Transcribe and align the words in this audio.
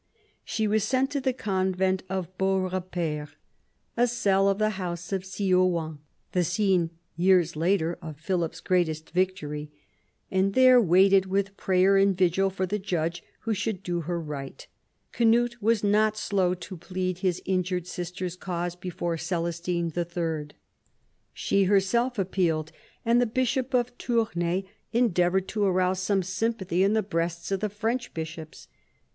She 0.43 0.65
was 0.67 0.83
sent 0.83 1.11
to 1.11 1.21
the 1.21 1.31
convent 1.31 2.01
of 2.09 2.35
Beaurepaire, 2.39 3.29
a 3.95 4.07
cell 4.07 4.49
of 4.49 4.57
the 4.57 4.71
house 4.81 5.13
of 5.13 5.21
Cysoing 5.23 5.99
(the 6.31 6.43
scene, 6.43 6.89
years 7.15 7.55
later, 7.55 7.99
of 8.01 8.19
Philip's 8.19 8.61
greatest 8.61 9.11
victory), 9.11 9.69
and 10.31 10.55
there 10.55 10.81
waited 10.81 11.27
with 11.27 11.55
prayer 11.55 11.97
and 11.97 12.17
vigil 12.17 12.49
for 12.49 12.65
the 12.65 12.79
judge 12.79 13.21
that 13.45 13.53
should 13.53 13.83
do 13.83 14.01
her 14.01 14.19
right. 14.19 14.65
Cnut 15.13 15.61
was 15.61 15.83
not 15.83 16.17
slow 16.17 16.55
to 16.55 16.77
plead 16.77 17.19
his 17.19 17.39
injured 17.45 17.85
sister's 17.85 18.35
cause 18.35 18.75
before 18.75 19.17
Oelestine 19.17 19.93
III. 19.95 20.55
She 21.31 21.65
herself 21.65 22.17
appealed, 22.17 22.71
and 23.05 23.21
the 23.21 23.27
bishop 23.27 23.75
of 23.75 23.95
Tournai 23.99 24.63
endeavoured 24.91 25.47
to 25.49 25.63
arouse 25.63 25.99
some 25.99 26.23
sym 26.23 26.55
pathy 26.55 26.81
in 26.83 26.93
the 26.93 27.03
breasts 27.03 27.51
of 27.51 27.59
the 27.59 27.69
French 27.69 28.15
bishops. 28.15 28.67